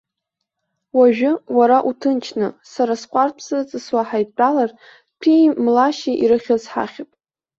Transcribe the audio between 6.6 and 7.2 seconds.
ҳахьып.